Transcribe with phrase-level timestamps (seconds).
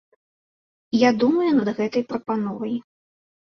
[1.07, 2.75] Я думаю над гэтай прапановай.